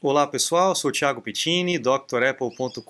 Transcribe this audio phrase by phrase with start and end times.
[0.00, 2.82] Olá pessoal, sou Thiago Pittini, drapple.com.br.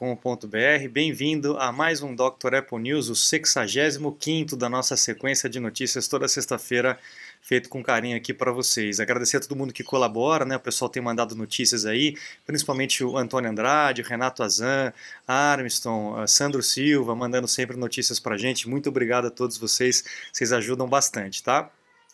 [0.92, 2.56] Bem-vindo a mais um Dr.
[2.56, 6.98] Apple News, o 65 da nossa sequência de notícias toda sexta-feira,
[7.40, 9.00] feito com carinho aqui para vocês.
[9.00, 10.56] Agradecer a todo mundo que colabora, né?
[10.56, 12.14] O pessoal tem mandado notícias aí,
[12.46, 14.92] principalmente o Antônio Andrade, o Renato Azan,
[15.26, 18.68] Armstrong, Sandro Silva, mandando sempre notícias para gente.
[18.68, 21.70] Muito obrigado a todos vocês, vocês ajudam bastante, tá?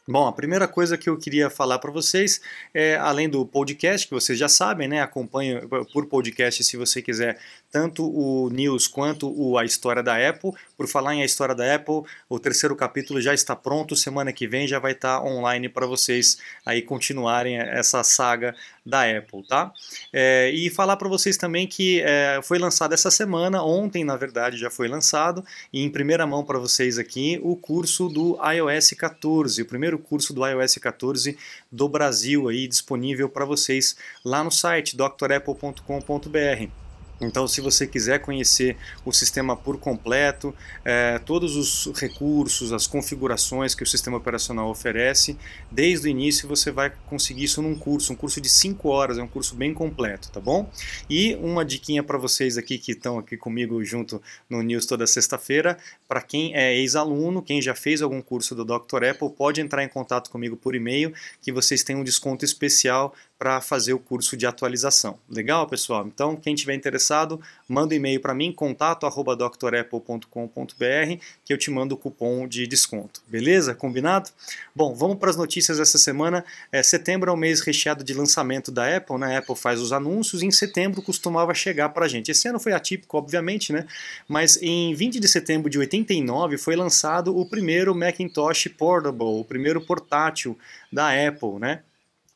[0.07, 2.39] Bom, a primeira coisa que eu queria falar para vocês
[2.75, 5.01] é, além do podcast, que vocês já sabem, né?
[5.01, 5.63] Acompanhe
[5.95, 7.39] por podcast se você quiser
[7.73, 10.53] tanto o news quanto o, a história da Apple.
[10.77, 14.47] Por falar em a história da Apple, o terceiro capítulo já está pronto, semana que
[14.47, 16.37] vem já vai estar online para vocês
[16.67, 19.73] aí continuarem essa saga da Apple, tá?
[20.13, 24.59] É, e falar para vocês também que é, foi lançado essa semana, ontem na verdade
[24.59, 25.43] já foi lançado,
[25.73, 30.33] e em primeira mão para vocês aqui, o curso do iOS 14, o primeiro curso
[30.33, 31.37] do iOS 14
[31.71, 36.84] do Brasil aí disponível para vocês lá no site drapple.com.br.
[37.21, 43.75] Então, se você quiser conhecer o sistema por completo, é, todos os recursos, as configurações
[43.75, 45.37] que o sistema operacional oferece,
[45.71, 49.23] desde o início você vai conseguir isso num curso, um curso de 5 horas, é
[49.23, 50.71] um curso bem completo, tá bom?
[51.09, 55.79] E uma diquinha para vocês aqui que estão aqui comigo junto no News toda sexta-feira,
[56.09, 59.05] para quem é ex-aluno, quem já fez algum curso do Dr.
[59.11, 63.61] Apple, pode entrar em contato comigo por e-mail que vocês têm um desconto especial para
[63.61, 65.19] fazer o curso de atualização.
[65.29, 66.07] Legal, pessoal?
[66.07, 71.99] Então, quem tiver interessado, manda um e-mail para mim, contato@drapple.com.br, que eu te mando o
[71.99, 73.23] cupom de desconto.
[73.27, 73.75] Beleza?
[73.75, 74.31] Combinado?
[74.75, 76.45] Bom, vamos para as notícias dessa semana.
[76.71, 79.37] É, setembro é o mês recheado de lançamento da Apple, né?
[79.37, 82.31] A Apple faz os anúncios e em setembro costumava chegar para a gente.
[82.31, 83.87] Esse ano foi atípico, obviamente, né?
[84.29, 89.81] Mas em 20 de setembro de 89 foi lançado o primeiro Macintosh Portable, o primeiro
[89.81, 90.57] portátil
[90.93, 91.83] da Apple, né?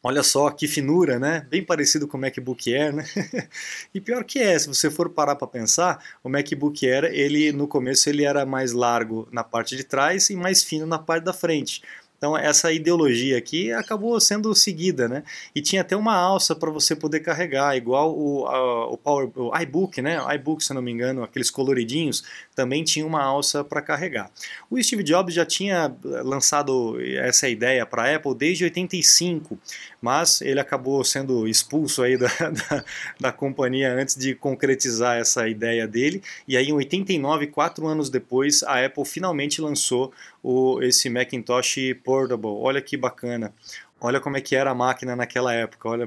[0.01, 1.45] Olha só que finura, né?
[1.51, 3.05] Bem parecido com o MacBook Air, né?
[3.93, 7.67] e pior que é, se você for parar para pensar, o MacBook Air, ele no
[7.67, 11.33] começo ele era mais largo na parte de trás e mais fino na parte da
[11.33, 11.83] frente.
[12.19, 15.23] Então essa ideologia aqui acabou sendo seguida, né?
[15.55, 19.56] E tinha até uma alça para você poder carregar, igual o, a, o, Power, o
[19.56, 20.21] iBook, né?
[20.21, 22.25] O iBook, se não me engano, aqueles coloridinhos,
[22.57, 24.31] também tinha uma alça para carregar.
[24.69, 29.57] O Steve Jobs já tinha lançado essa ideia para a Apple desde 85,
[30.03, 32.84] mas ele acabou sendo expulso aí da, da,
[33.21, 36.21] da, companhia antes de concretizar essa ideia dele.
[36.49, 40.12] E aí em 89, quatro anos depois, a Apple finalmente lançou
[40.43, 42.50] o, esse Macintosh Portable.
[42.50, 43.53] Olha que bacana.
[44.00, 45.88] Olha como é que era a máquina naquela época.
[45.88, 46.06] Olha,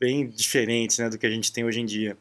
[0.00, 2.16] bem diferente né, do que a gente tem hoje em dia.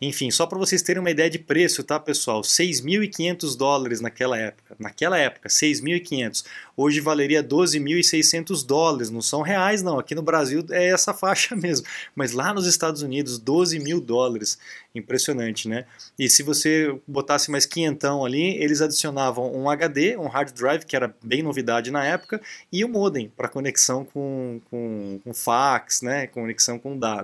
[0.00, 2.42] Enfim, só para vocês terem uma ideia de preço, tá, pessoal?
[2.42, 4.76] 6.500 dólares naquela época.
[4.78, 6.44] Naquela época, 6.500.
[6.76, 9.08] Hoje valeria 12.600 dólares.
[9.08, 9.98] Não são reais, não.
[9.98, 11.86] Aqui no Brasil é essa faixa mesmo.
[12.14, 14.58] Mas lá nos Estados Unidos, 12 mil dólares.
[14.94, 15.86] Impressionante, né?
[16.18, 20.96] E se você botasse mais quinhentão ali, eles adicionavam um HD, um hard drive, que
[20.96, 26.02] era bem novidade na época, e o um modem para conexão com, com, com fax,
[26.02, 26.26] né?
[26.26, 27.15] Conexão com dados.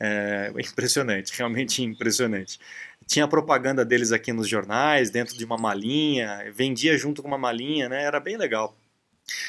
[0.00, 2.58] É impressionante, realmente impressionante.
[3.06, 7.88] Tinha propaganda deles aqui nos jornais, dentro de uma malinha, vendia junto com uma malinha,
[7.88, 8.02] né?
[8.02, 8.76] Era bem legal.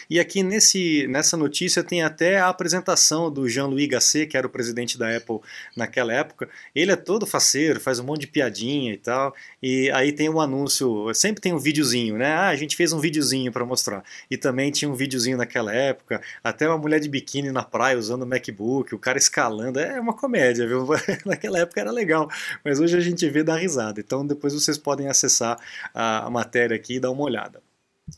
[0.10, 4.50] E aqui nesse, nessa notícia tem até a apresentação do Jean-Louis Gasset, que era o
[4.50, 5.40] presidente da Apple
[5.76, 6.50] naquela época.
[6.76, 9.34] Ele é todo faceiro, faz um monte de piadinha e tal.
[9.62, 12.34] E aí tem um anúncio, sempre tem um videozinho, né?
[12.34, 14.04] Ah, a gente fez um videozinho para mostrar.
[14.30, 18.24] E também tinha um videozinho naquela época, até uma mulher de biquíni na praia usando
[18.24, 19.80] o MacBook, o cara escalando.
[19.80, 20.86] É uma comédia, viu?
[21.26, 22.30] naquela época era legal,
[22.64, 24.00] mas hoje a gente vê dar risada.
[24.00, 25.60] Então depois vocês podem acessar
[25.94, 27.62] a matéria aqui e dar uma olhada.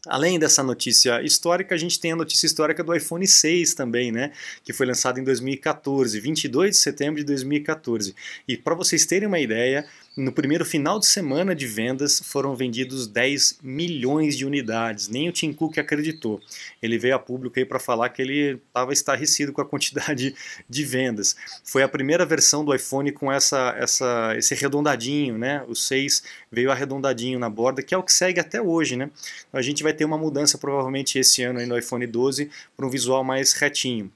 [0.07, 4.31] Além dessa notícia histórica, a gente tem a notícia histórica do iPhone 6 também, né?
[4.63, 8.16] Que foi lançado em 2014, 22 de setembro de 2014.
[8.47, 9.85] E para vocês terem uma ideia,
[10.17, 15.09] no primeiro final de semana de vendas foram vendidos 10 milhões de unidades.
[15.09, 16.39] Nem o Tim Cook acreditou.
[16.81, 20.33] Ele veio a público aí para falar que ele estava estarrecido com a quantidade
[20.69, 21.35] de vendas.
[21.65, 25.63] Foi a primeira versão do iPhone com essa, essa, esse arredondadinho, né?
[25.67, 29.09] O 6 veio arredondadinho na borda, que é o que segue até hoje, né?
[29.51, 32.89] A gente vai ter uma mudança provavelmente esse ano aí no iPhone 12 para um
[32.89, 34.09] visual mais retinho.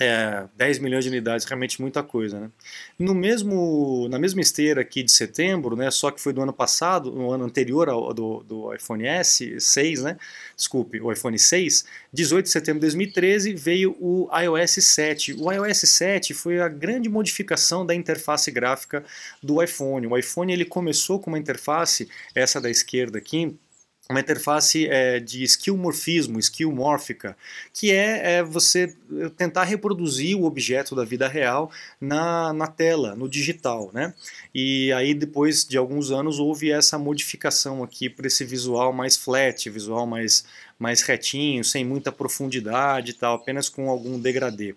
[0.00, 2.40] É, 10 milhões de unidades, realmente muita coisa.
[2.40, 2.50] Né?
[2.98, 7.12] No mesmo, na mesma esteira aqui de setembro, né, só que foi do ano passado,
[7.12, 10.16] no ano anterior ao do, do iPhone S 6, né,
[10.56, 15.34] desculpe, o iPhone 6, 18 de setembro de 2013 veio o iOS 7.
[15.34, 19.04] O iOS 7 foi a grande modificação da interface gráfica
[19.42, 20.06] do iPhone.
[20.06, 23.54] O iPhone ele começou com uma interface, essa da esquerda aqui,
[24.12, 27.36] uma interface é, de skillmorfismo, skillmórfica,
[27.72, 28.94] que é, é, você
[29.36, 31.70] tentar reproduzir o objeto da vida real
[32.00, 34.14] na, na tela, no digital, né?
[34.54, 39.68] E aí depois de alguns anos houve essa modificação aqui para esse visual mais flat,
[39.68, 40.44] visual mais
[40.82, 44.74] mais retinho, sem muita profundidade e tal, apenas com algum degradê.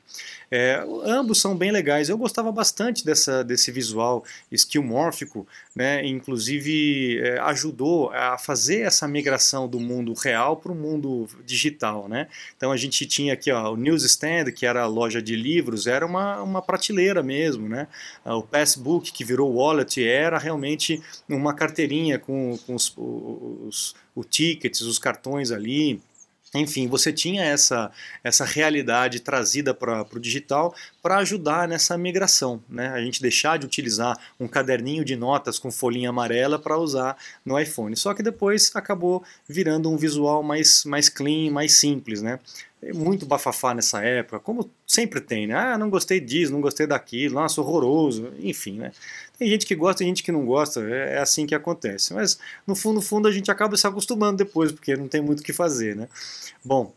[0.51, 2.09] É, ambos são bem legais.
[2.09, 6.05] Eu gostava bastante dessa, desse visual skillmórfico, né?
[6.05, 12.07] inclusive é, ajudou a fazer essa migração do mundo real para o mundo digital.
[12.07, 12.27] Né?
[12.55, 16.05] Então a gente tinha aqui ó, o newsstand, que era a loja de livros, era
[16.05, 17.67] uma, uma prateleira mesmo.
[17.67, 17.87] Né?
[18.23, 24.81] O Passbook, que virou wallet, era realmente uma carteirinha com, com os, os, os tickets,
[24.81, 26.01] os cartões ali.
[26.59, 27.91] Enfim, você tinha essa,
[28.23, 32.61] essa realidade trazida para o digital para ajudar nessa migração.
[32.69, 32.89] Né?
[32.89, 37.59] A gente deixar de utilizar um caderninho de notas com folhinha amarela para usar no
[37.59, 37.95] iPhone.
[37.95, 42.21] Só que depois acabou virando um visual mais, mais clean, mais simples.
[42.21, 42.39] Né?
[42.93, 45.55] Muito bafafá nessa época, como sempre tem, né?
[45.55, 48.91] Ah, não gostei disso, não gostei daquilo, nossa, horroroso, enfim, né?
[49.37, 52.13] Tem gente que gosta e gente que não gosta, é, é assim que acontece.
[52.13, 55.43] Mas no fundo, fundo, a gente acaba se acostumando depois, porque não tem muito o
[55.43, 56.07] que fazer, né?
[56.63, 56.93] Bom,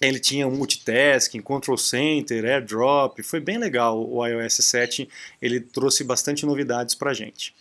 [0.00, 5.08] ele tinha multitasking, control center, airdrop, foi bem legal o iOS 7,
[5.40, 7.54] ele trouxe bastante novidades para a gente.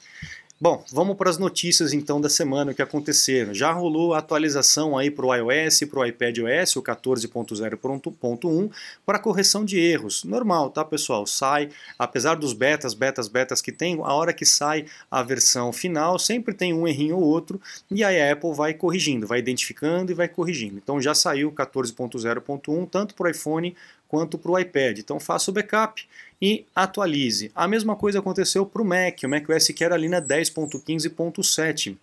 [0.61, 3.51] Bom, vamos para as notícias então da semana que aconteceram.
[3.51, 8.71] Já rolou a atualização aí para o iOS para o iPadOS, o 14.0.1,
[9.03, 10.23] para correção de erros.
[10.23, 11.25] Normal, tá pessoal?
[11.25, 16.19] Sai, apesar dos betas, betas, betas que tem, a hora que sai a versão final,
[16.19, 17.59] sempre tem um errinho ou outro,
[17.89, 20.77] e aí a Apple vai corrigindo, vai identificando e vai corrigindo.
[20.77, 23.75] Então já saiu o 14.0.1, tanto para o iPhone
[24.07, 24.99] quanto para o iPad.
[24.99, 26.05] Então faça o backup
[26.41, 27.51] e atualize.
[27.53, 31.97] A mesma coisa aconteceu para o Mac, o macOS que era ali na 10.15.7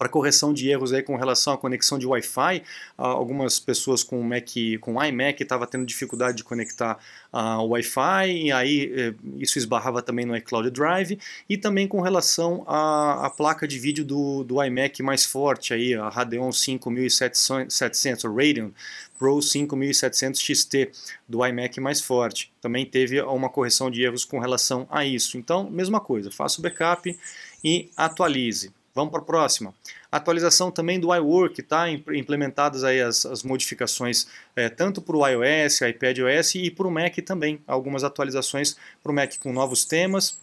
[0.00, 2.62] para correção de erros aí com relação à conexão de Wi-Fi.
[2.96, 4.48] algumas pessoas com Mac,
[4.80, 6.98] com iMac estavam tendo dificuldade de conectar
[7.30, 12.64] uh, Wi-Fi e aí eh, isso esbarrava também no iCloud Drive e também com relação
[12.66, 18.70] à, à placa de vídeo do, do iMac mais forte aí, a Radeon 5700, Radeon
[19.18, 20.92] Pro 5700 XT
[21.28, 22.50] do iMac mais forte.
[22.58, 25.36] Também teve uma correção de erros com relação a isso.
[25.36, 27.14] Então, mesma coisa, faça o backup
[27.62, 28.72] e atualize.
[28.94, 29.72] Vamos para a próxima.
[30.10, 31.88] Atualização também do iWork, tá?
[31.90, 34.26] Implementadas aí as, as modificações
[34.56, 37.60] é, tanto para o iOS, iPadOS e para o Mac também.
[37.66, 40.38] Algumas atualizações para o Mac com novos temas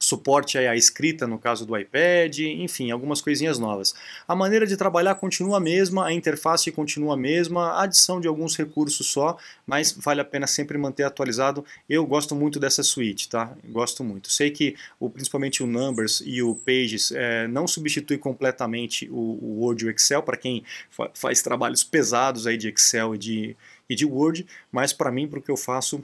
[0.00, 3.94] suporte à escrita no caso do iPad, enfim, algumas coisinhas novas.
[4.26, 8.26] A maneira de trabalhar continua a mesma, a interface continua a mesma, a adição de
[8.26, 9.36] alguns recursos só,
[9.66, 11.62] mas vale a pena sempre manter atualizado.
[11.86, 13.54] Eu gosto muito dessa suíte, tá?
[13.68, 14.32] Gosto muito.
[14.32, 19.60] Sei que o, principalmente o Numbers e o Pages é, não substitui completamente o, o
[19.60, 23.56] Word e o Excel para quem fa faz trabalhos pesados aí de Excel e de,
[23.88, 26.02] e de Word, mas para mim, para o que eu faço,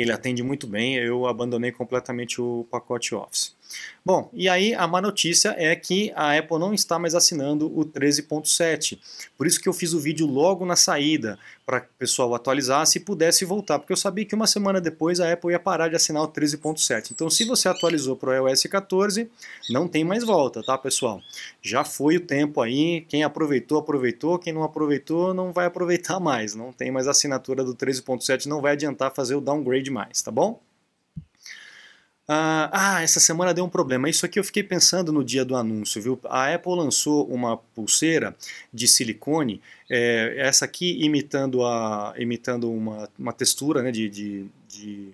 [0.00, 3.54] ele atende muito bem, eu abandonei completamente o pacote Office.
[4.04, 7.84] Bom, e aí a má notícia é que a Apple não está mais assinando o
[7.84, 8.98] 13.7.
[9.36, 12.98] Por isso que eu fiz o vídeo logo na saída, para que o pessoal atualizasse
[12.98, 15.96] e pudesse voltar, porque eu sabia que uma semana depois a Apple ia parar de
[15.96, 17.10] assinar o 13.7.
[17.12, 19.30] Então se você atualizou para o iOS 14,
[19.68, 21.20] não tem mais volta, tá pessoal?
[21.62, 26.54] Já foi o tempo aí, quem aproveitou, aproveitou, quem não aproveitou não vai aproveitar mais,
[26.54, 30.60] não tem mais assinatura do 13.7, não vai adiantar fazer o downgrade mais, tá bom?
[32.32, 34.08] Ah, ah, essa semana deu um problema.
[34.08, 36.20] Isso aqui eu fiquei pensando no dia do anúncio, viu?
[36.26, 38.36] A Apple lançou uma pulseira
[38.72, 39.60] de silicone,
[39.90, 45.12] é, essa aqui imitando, a, imitando uma, uma textura né, de, de, de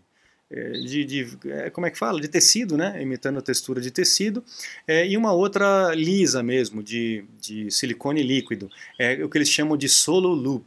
[0.51, 2.21] é, de, de, é, como é que fala?
[2.21, 3.03] De tecido, né?
[3.03, 4.45] Imitando a textura de tecido.
[4.87, 8.71] É, e uma outra lisa mesmo, de, de silicone líquido.
[8.99, 10.67] É o que eles chamam de solo loop.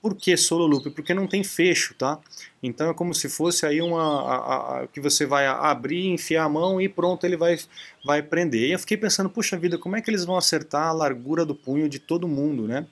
[0.00, 0.90] Por que solo loop?
[0.90, 2.18] Porque não tem fecho, tá?
[2.62, 6.48] Então é como se fosse aí uma a, a, que você vai abrir, enfiar a
[6.48, 7.58] mão e pronto, ele vai,
[8.04, 8.68] vai prender.
[8.68, 11.54] E eu fiquei pensando, puxa vida, como é que eles vão acertar a largura do
[11.54, 12.86] punho de todo mundo, né?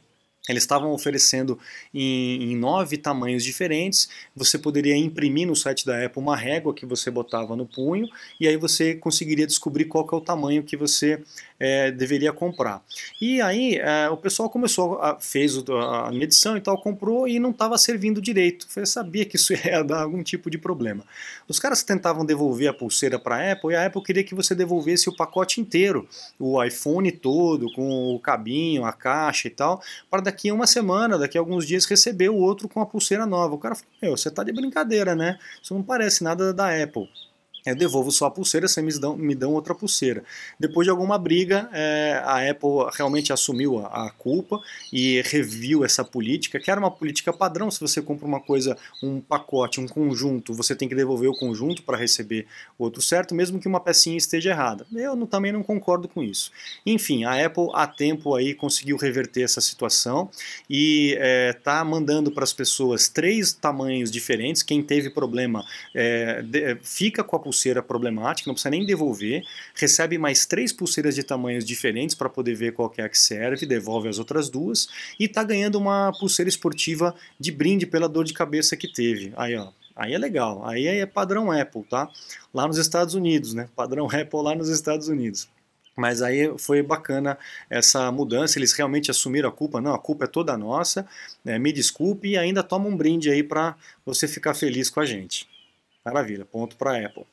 [0.49, 1.59] Eles estavam oferecendo
[1.93, 4.09] em, em, nove tamanhos diferentes.
[4.35, 8.09] Você poderia imprimir no site da Apple uma régua que você botava no punho
[8.41, 11.21] e aí você conseguiria descobrir qual é o tamanho que você
[11.59, 12.83] é, deveria comprar.
[13.21, 17.51] E aí é, o pessoal começou, a, fez a medição e tal, comprou e não
[17.51, 18.67] estava servindo direito.
[18.77, 21.05] Eu sabia que isso ia dar algum tipo de problema.
[21.49, 24.55] Os caras tentavam devolver a pulseira para a Apple e a Apple queria que você
[24.55, 30.21] devolvesse o pacote inteiro, o iPhone todo, com o cabinho, a caixa e tal, para
[30.37, 33.55] daqui a uma semana, daqui a alguns dias receber o outro com a pulseira nova.
[33.55, 35.39] O cara falou, meu, você está de brincadeira, né?
[35.63, 37.09] Isso não parece nada da Apple.
[37.67, 40.23] Eu devolvo só a pulseira, você me dão, me dão outra pulseira.
[40.59, 44.61] Depois de alguma briga, é, a Apple realmente assumiu a, a, culpa
[44.93, 47.69] e reviu essa política, que era uma política padrão.
[47.69, 51.83] Se você compra uma coisa, um pacote, um conjunto, você tem que devolver o conjunto
[51.83, 52.47] para receber
[52.79, 54.87] outro certo, mesmo que uma pecinha esteja errada.
[54.95, 56.53] Eu não, também não concordo com isso.
[56.87, 60.31] Enfim, a Apple há tempo aí conseguiu reverter essa situação
[60.71, 61.19] e
[61.51, 64.63] está é, mandando para as pessoas três tamanhos diferentes.
[64.63, 69.43] Quem teve problema é, de, fica com a pulseira pulseira problemática, não precisa nem devolver,
[69.75, 73.65] recebe mais três pulseiras de tamanhos diferentes para poder ver qual é a que serve,
[73.65, 78.35] devolve as outras duas e está ganhando uma pulseira esportiva de brinde pela dor de
[78.35, 79.33] cabeça que teve.
[79.37, 82.07] Aí, ó, Aí é legal, aí é padrão Apple, tá?
[82.53, 83.67] Lá nos Estados Unidos, né?
[83.75, 85.49] Padrão Apple lá nos Estados Unidos.
[85.97, 87.39] Mas aí foi bacana
[87.71, 89.81] essa mudança, eles realmente assumiram a culpa.
[89.81, 91.07] Não, a culpa é toda nossa,
[91.43, 91.59] né?
[91.59, 95.49] me desculpe e ainda toma um brinde aí para você ficar feliz com a gente.
[96.07, 97.25] Maravilha, ponto para a Apple.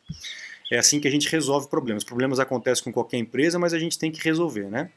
[0.72, 2.04] É assim que a gente resolve problemas.
[2.04, 4.90] Problemas acontecem com qualquer empresa, mas a gente tem que resolver, né?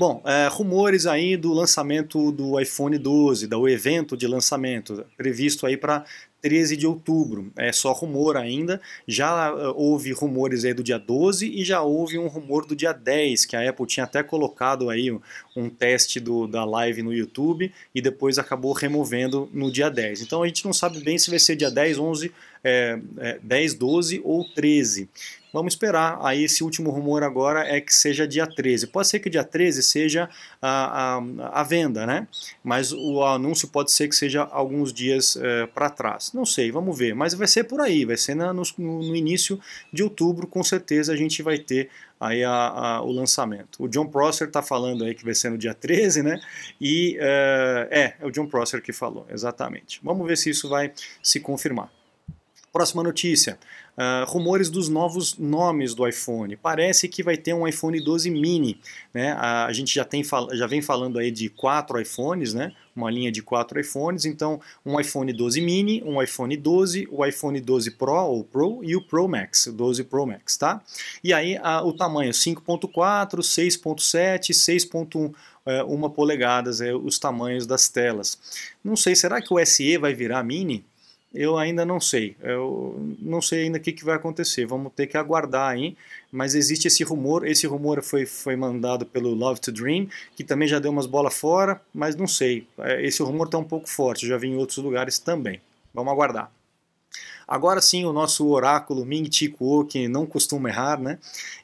[0.00, 5.76] Bom, é, rumores aí do lançamento do iPhone 12, do evento de lançamento, previsto aí
[5.76, 6.06] para
[6.40, 7.52] 13 de outubro.
[7.54, 8.80] É só rumor ainda.
[9.06, 12.92] Já uh, houve rumores aí do dia 12 e já houve um rumor do dia
[12.92, 15.20] 10, que a Apple tinha até colocado aí um,
[15.54, 20.22] um teste do, da live no YouTube e depois acabou removendo no dia 10.
[20.22, 22.32] Então a gente não sabe bem se vai ser dia 10, 11,
[22.64, 25.10] é, é, 10, 12 ou 13.
[25.52, 26.18] Vamos esperar.
[26.22, 28.86] Aí esse último rumor agora é que seja dia 13.
[28.86, 30.28] Pode ser que dia 13 seja
[30.62, 32.28] a, a, a venda, né?
[32.62, 36.32] Mas o anúncio pode ser que seja alguns dias é, para trás.
[36.32, 37.14] Não sei, vamos ver.
[37.14, 39.60] Mas vai ser por aí, vai ser na, no, no, início
[39.92, 41.90] de outubro, com certeza a gente vai ter
[42.20, 43.82] aí a, a, o lançamento.
[43.82, 46.40] O John Prosser está falando aí que vai ser no dia 13, né?
[46.80, 50.00] E é, é, é o John Prosser que falou, exatamente.
[50.02, 50.92] Vamos ver se isso vai
[51.22, 51.90] se confirmar.
[52.72, 53.58] Próxima notícia.
[53.96, 56.56] Uh, rumores dos novos nomes do iPhone.
[56.56, 58.80] Parece que vai ter um iPhone 12 mini.
[59.12, 59.32] Né?
[59.32, 62.72] A, a gente já, tem, já vem falando aí de quatro iPhones, né?
[62.94, 64.24] uma linha de quatro iPhones.
[64.24, 68.96] Então, um iPhone 12 mini, um iPhone 12, o iPhone 12 Pro ou Pro e
[68.96, 70.56] o Pro Max, o 12 Pro Max.
[70.56, 70.82] Tá?
[71.22, 75.34] E aí a, o tamanho 5.4, 6.7, 6.1
[75.86, 78.38] uma polegadas, é, os tamanhos das telas.
[78.82, 80.84] Não sei, será que o SE vai virar mini?
[81.32, 82.36] Eu ainda não sei.
[82.40, 84.66] Eu não sei ainda o que, que vai acontecer.
[84.66, 85.96] Vamos ter que aguardar aí.
[86.30, 87.46] Mas existe esse rumor.
[87.46, 91.36] Esse rumor foi, foi mandado pelo Love to Dream, que também já deu umas bolas
[91.36, 92.66] fora, mas não sei.
[92.78, 94.26] É, esse rumor está um pouco forte.
[94.26, 95.60] já vi em outros lugares também.
[95.94, 96.50] Vamos aguardar.
[97.50, 101.18] Agora sim, o nosso oráculo Ming Chi Kuo, que não costuma errar, né?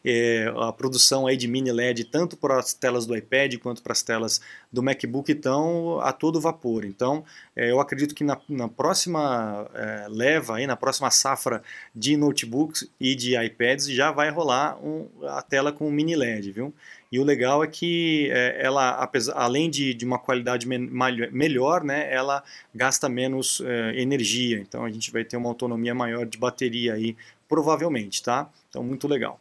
[0.05, 3.93] É, a produção aí de mini LED, tanto para as telas do iPad quanto para
[3.93, 4.41] as telas
[4.73, 6.85] do MacBook, estão a todo vapor.
[6.85, 7.25] Então,
[7.55, 11.63] é, eu acredito que na, na próxima é, leva, aí, na próxima safra
[11.95, 16.75] de notebooks e de iPads, já vai rolar um, a tela com mini LED, viu?
[17.17, 21.83] E o legal é que é, ela, apesar, além de, de uma qualidade me, melhor,
[21.83, 22.45] né, ela
[22.75, 24.59] gasta menos é, energia.
[24.59, 27.17] Então a gente vai ter uma autonomia maior de bateria aí,
[27.49, 28.51] provavelmente, tá?
[28.69, 29.41] Então muito legal.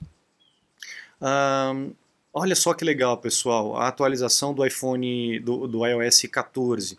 [1.22, 1.92] Um,
[2.34, 6.98] olha só que legal, pessoal, a atualização do iPhone, do, do iOS 14.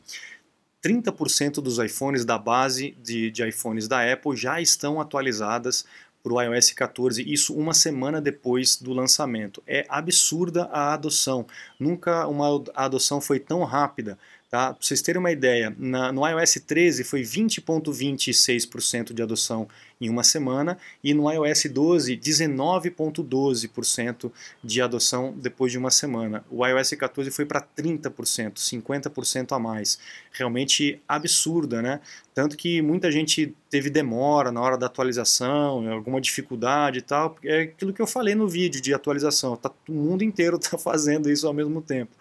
[0.85, 5.87] 30% dos iPhones da base de, de iPhones da Apple já estão atualizadas
[6.27, 9.63] para o iOS 14, isso uma semana depois do lançamento.
[9.65, 11.47] É absurda a adoção.
[11.79, 14.19] Nunca uma adoção foi tão rápida.
[14.49, 14.73] Tá?
[14.73, 19.67] Para vocês terem uma ideia, na, no iOS 13 foi 20,26% de adoção
[20.01, 24.31] em uma semana e no iOS 12 19,12%
[24.63, 26.45] de adoção depois de uma semana.
[26.49, 29.99] O iOS 14 foi para 30%, 50% a mais.
[30.31, 31.99] Realmente absurda, né?
[32.33, 37.37] Tanto que muita gente teve demora na hora da atualização, alguma dificuldade e tal.
[37.43, 39.57] É aquilo que eu falei no vídeo de atualização.
[39.57, 42.13] Tá, o mundo inteiro está fazendo isso ao mesmo tempo.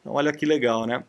[0.00, 1.02] Então, olha que legal, né?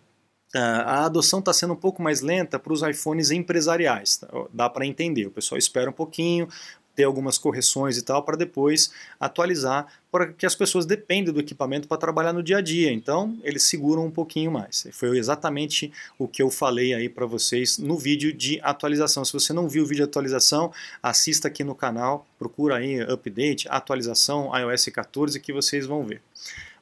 [0.54, 4.18] A adoção está sendo um pouco mais lenta para os iPhones empresariais.
[4.18, 4.28] Tá?
[4.54, 5.26] Dá para entender.
[5.26, 6.48] O pessoal espera um pouquinho,
[6.96, 11.98] ter algumas correções e tal, para depois atualizar, porque as pessoas dependem do equipamento para
[11.98, 12.92] trabalhar no dia a dia.
[12.92, 14.88] Então, eles seguram um pouquinho mais.
[14.92, 19.26] Foi exatamente o que eu falei aí para vocês no vídeo de atualização.
[19.26, 23.68] Se você não viu o vídeo de atualização, assista aqui no canal, procura aí update,
[23.70, 26.22] atualização iOS 14 que vocês vão ver.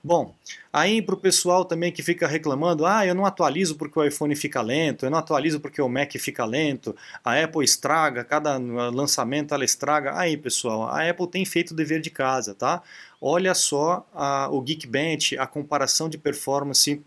[0.04, 0.34] Bom,
[0.74, 4.36] aí para o pessoal também que fica reclamando, ah, eu não atualizo porque o iPhone
[4.36, 9.54] fica lento, eu não atualizo porque o Mac fica lento, a Apple estraga, cada lançamento
[9.54, 10.18] ela estraga.
[10.18, 12.82] Aí, pessoal, a Apple tem feito o dever de casa, tá?
[13.22, 17.00] Olha só a, o Geekbench, a comparação de performance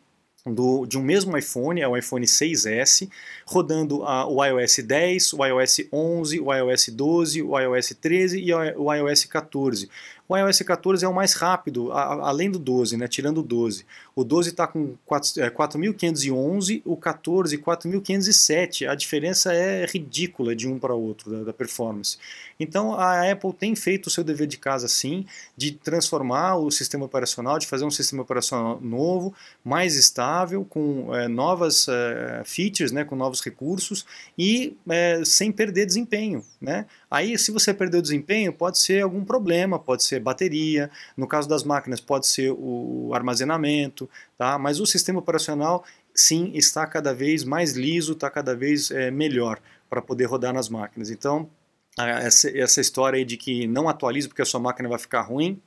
[0.46, 3.08] do, de um mesmo iPhone, é o iPhone 6S,
[3.46, 8.52] rodando a, o iOS 10, o iOS 11, o iOS 12, o iOS 13 e
[8.52, 9.88] o iOS 14.
[10.26, 13.84] O iOS 14 é o mais rápido, a, além do 12, né, tirando o 12.
[14.16, 18.88] O 12 está com 4.511, é, o 14 4.507.
[18.88, 22.16] A diferença é ridícula de um para outro da, da, performance.
[22.58, 25.26] Então a Apple tem feito o seu dever de casa sim,
[25.56, 31.28] de transformar o sistema operacional, de fazer um sistema operacional novo, mais estável, com é,
[31.28, 34.06] novas é, features, né, com novos recursos
[34.38, 36.42] e é, sem perder desempenho.
[36.60, 36.86] Né?
[37.10, 41.48] Aí, se você perder o desempenho, pode ser algum problema, pode ser bateria, no caso
[41.48, 44.58] das máquinas, pode ser o armazenamento, tá?
[44.58, 49.60] mas o sistema operacional, sim, está cada vez mais liso, está cada vez é, melhor
[49.88, 51.10] para poder rodar nas máquinas.
[51.10, 51.48] Então,
[51.96, 55.60] essa, essa história de que não atualize porque a sua máquina vai ficar ruim,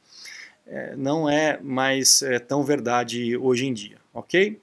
[0.66, 4.60] é, não é mais é, tão verdade hoje em dia, ok?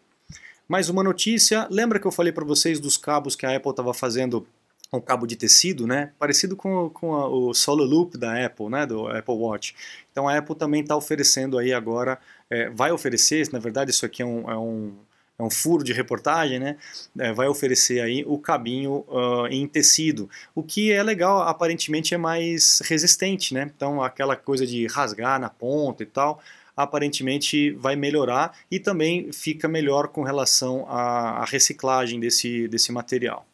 [0.68, 3.92] Mais uma notícia, lembra que eu falei para vocês dos cabos que a Apple estava
[3.94, 4.46] fazendo
[4.94, 6.12] um cabo de tecido, né?
[6.18, 8.86] Parecido com, com a, o Solo Loop da Apple, né?
[8.86, 9.74] Do Apple Watch.
[10.10, 14.22] Então a Apple também está oferecendo aí agora, é, vai oferecer, na verdade isso aqui
[14.22, 14.92] é um, é um,
[15.38, 16.76] é um furo de reportagem, né?
[17.18, 22.18] É, vai oferecer aí o cabinho uh, em tecido, o que é legal, aparentemente é
[22.18, 23.70] mais resistente, né?
[23.74, 26.40] Então aquela coisa de rasgar na ponta e tal,
[26.76, 33.46] aparentemente vai melhorar e também fica melhor com relação à, à reciclagem desse, desse material.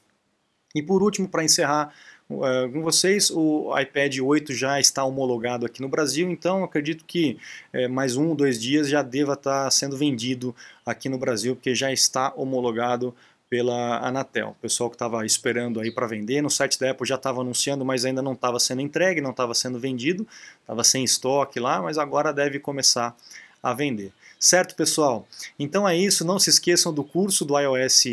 [0.75, 1.93] E por último, para encerrar
[2.29, 7.39] uh, com vocês, o iPad 8 já está homologado aqui no Brasil, então acredito que
[7.75, 10.55] uh, mais um, dois dias já deva estar tá sendo vendido
[10.87, 13.15] aqui no Brasil, porque já está homologado
[13.51, 14.51] pela Anatel.
[14.51, 17.85] O pessoal que estava esperando aí para vender, no site da Apple já estava anunciando,
[17.85, 20.27] mas ainda não estava sendo entregue, não estava sendo vendido,
[20.61, 23.15] estava sem estoque lá, mas agora deve começar
[23.61, 24.13] a vender.
[24.43, 25.29] Certo, pessoal?
[25.59, 26.25] Então é isso.
[26.25, 28.05] Não se esqueçam do curso do iOS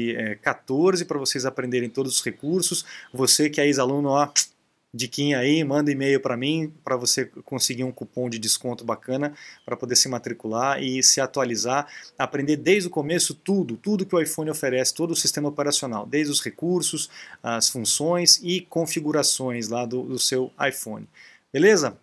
[0.42, 2.84] 14 para vocês aprenderem todos os recursos.
[3.14, 4.30] Você que é ex-aluno, ó,
[4.94, 9.34] diquinha aí, manda e-mail para mim para você conseguir um cupom de desconto bacana
[9.66, 11.88] para poder se matricular e se atualizar,
[12.20, 16.34] aprender desde o começo tudo, tudo que o iPhone oferece, todo o sistema operacional, desde
[16.34, 17.10] os recursos,
[17.42, 21.08] as funções e configurações lá do, do seu iPhone.
[21.54, 21.98] Beleza?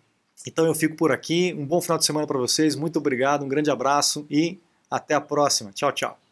[0.47, 1.55] Então eu fico por aqui.
[1.57, 2.75] Um bom final de semana para vocês.
[2.75, 4.59] Muito obrigado, um grande abraço e
[4.89, 5.71] até a próxima.
[5.71, 6.24] Tchau, tchau.